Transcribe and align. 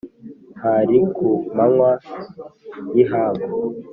_Hari 0.61 0.97
ku 1.15 1.27
manywa 1.55 1.91
y'ihangu 2.95 3.45